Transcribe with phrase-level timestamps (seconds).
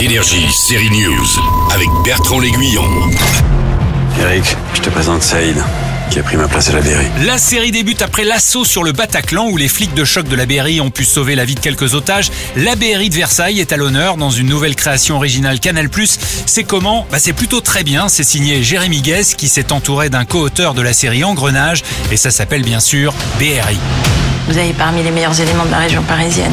[0.00, 1.26] Énergie, série News,
[1.74, 2.88] avec Bertrand L'Aiguillon.
[4.18, 5.62] Eric, je te présente Saïd,
[6.10, 7.06] qui a pris ma place à la BRI.
[7.26, 10.46] La série débute après l'assaut sur le Bataclan où les flics de choc de la
[10.46, 12.30] BRI ont pu sauver la vie de quelques otages.
[12.56, 15.90] La BRI de Versailles est à l'honneur dans une nouvelle création originale Canal+.
[16.46, 17.06] C'est comment?
[17.12, 18.08] Bah C'est plutôt très bien.
[18.08, 22.30] C'est signé Jérémy Guess qui s'est entouré d'un co-auteur de la série Engrenage et ça
[22.30, 23.78] s'appelle bien sûr BRI.
[24.48, 26.52] Vous avez parmi les meilleurs éléments de la région parisienne.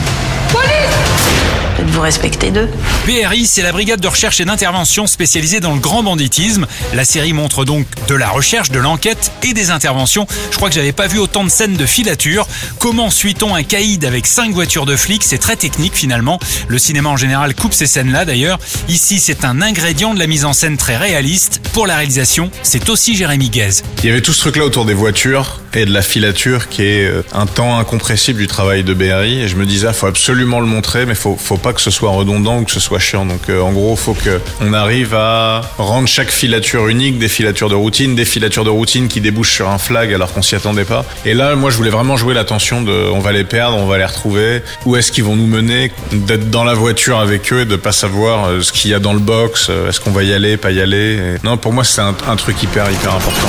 [1.78, 2.68] Peut-être vous respectez d'eux.
[3.05, 6.66] BRI, c'est la brigade de recherche et d'intervention spécialisée dans le grand banditisme.
[6.95, 10.26] La série montre donc de la recherche, de l'enquête et des interventions.
[10.50, 12.48] Je crois que j'avais pas vu autant de scènes de filature.
[12.80, 15.23] Comment suit-on un caïd avec cinq voitures de flics?
[15.23, 16.40] C'est très technique finalement.
[16.67, 18.58] Le cinéma en général coupe ces scènes-là d'ailleurs.
[18.89, 21.62] Ici, c'est un ingrédient de la mise en scène très réaliste.
[21.73, 23.84] Pour la réalisation, c'est aussi Jérémy Guez.
[24.00, 27.05] Il y avait tout ce truc-là autour des voitures et de la filature qui est
[27.05, 29.41] euh, un temps incompressible du travail de BRI.
[29.41, 32.09] Et je me disais, faut absolument le montrer, mais faut, faut pas que ce soit
[32.09, 33.26] redondant ou que ce soit chiant.
[33.26, 37.70] Donc euh, en gros, faut que on arrive à rendre chaque filature unique, des filatures
[37.70, 40.83] de routine, des filatures de routine qui débouchent sur un flag alors qu'on s'y attendait
[40.83, 41.05] pas.
[41.25, 43.86] Et là, moi, je voulais vraiment jouer la tension de, on va les perdre, on
[43.86, 44.64] va les retrouver.
[44.86, 45.92] Où est-ce qu'ils vont nous mener?
[46.11, 49.00] D'être dans la voiture avec eux et de pas savoir euh, ce qu'il y a
[49.00, 49.70] dans le box.
[49.88, 52.64] Est-ce qu'on va y aller, pas y aller Non, pour moi, c'est un, un truc
[52.64, 53.48] hyper hyper important.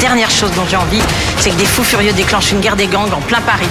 [0.00, 1.00] Dernière chose dont j'ai envie,
[1.38, 3.68] c'est que des fous furieux déclenchent une guerre des gangs en plein Paris.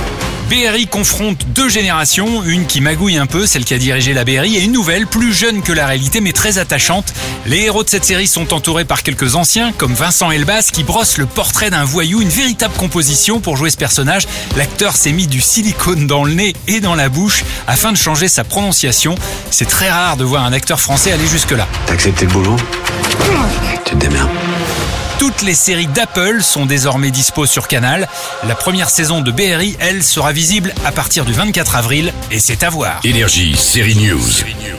[0.49, 4.57] BRI confronte deux générations, une qui magouille un peu, celle qui a dirigé la BRI,
[4.57, 7.13] et une nouvelle, plus jeune que la réalité, mais très attachante.
[7.45, 11.19] Les héros de cette série sont entourés par quelques anciens, comme Vincent Elbaz, qui brosse
[11.19, 14.27] le portrait d'un voyou, une véritable composition pour jouer ce personnage.
[14.57, 18.27] L'acteur s'est mis du silicone dans le nez et dans la bouche afin de changer
[18.27, 19.13] sa prononciation.
[19.51, 21.67] C'est très rare de voir un acteur français aller jusque-là.
[21.85, 22.55] T'as accepté le boulot?
[23.85, 24.29] Tu te démerdes.
[25.19, 28.07] Toutes les séries d'Apple sont désormais dispo sur Canal.
[28.47, 32.63] La première saison de BRI, elle, sera visible à partir du 24 avril, et c'est
[32.63, 33.01] à voir.
[33.03, 34.78] Énergie, série News.